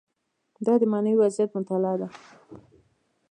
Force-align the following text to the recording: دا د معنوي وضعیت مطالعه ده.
دا 0.65 0.73
د 0.81 0.83
معنوي 0.91 1.15
وضعیت 1.21 1.51
مطالعه 1.59 1.95
ده. 2.01 2.07